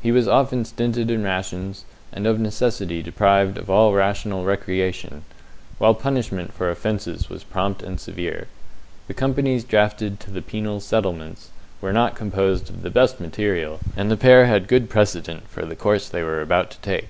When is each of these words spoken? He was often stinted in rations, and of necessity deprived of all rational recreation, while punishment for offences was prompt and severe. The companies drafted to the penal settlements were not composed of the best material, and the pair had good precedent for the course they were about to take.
He 0.00 0.12
was 0.12 0.26
often 0.26 0.64
stinted 0.64 1.10
in 1.10 1.22
rations, 1.24 1.84
and 2.10 2.26
of 2.26 2.40
necessity 2.40 3.02
deprived 3.02 3.58
of 3.58 3.68
all 3.68 3.92
rational 3.92 4.46
recreation, 4.46 5.26
while 5.76 5.92
punishment 5.92 6.54
for 6.54 6.70
offences 6.70 7.28
was 7.28 7.44
prompt 7.44 7.82
and 7.82 8.00
severe. 8.00 8.46
The 9.08 9.12
companies 9.12 9.64
drafted 9.64 10.20
to 10.20 10.30
the 10.30 10.40
penal 10.40 10.80
settlements 10.80 11.50
were 11.82 11.92
not 11.92 12.16
composed 12.16 12.70
of 12.70 12.80
the 12.80 12.88
best 12.88 13.20
material, 13.20 13.78
and 13.94 14.10
the 14.10 14.16
pair 14.16 14.46
had 14.46 14.68
good 14.68 14.88
precedent 14.88 15.46
for 15.48 15.66
the 15.66 15.76
course 15.76 16.08
they 16.08 16.22
were 16.22 16.40
about 16.40 16.70
to 16.70 16.78
take. 16.80 17.08